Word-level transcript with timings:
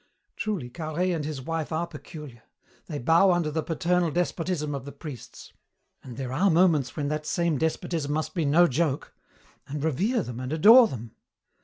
"Truly, 0.35 0.71
Carhaix 0.71 1.15
and 1.15 1.23
his 1.25 1.43
wife 1.43 1.71
are 1.71 1.85
peculiar. 1.85 2.41
They 2.87 2.97
bow 2.97 3.31
under 3.31 3.51
the 3.51 3.61
paternal 3.61 4.09
despotism 4.09 4.73
of 4.73 4.83
the 4.83 4.91
priests 4.91 5.53
and 6.01 6.17
there 6.17 6.33
are 6.33 6.49
moments 6.49 6.95
when 6.95 7.07
that 7.09 7.27
same 7.27 7.59
despotism 7.59 8.11
must 8.11 8.33
be 8.33 8.43
no 8.43 8.65
joke 8.67 9.13
and 9.67 9.83
revere 9.83 10.23
them 10.23 10.39
and 10.39 10.51
adore 10.51 10.87
them. 10.87 11.11